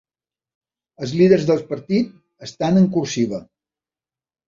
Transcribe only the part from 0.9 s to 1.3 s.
Els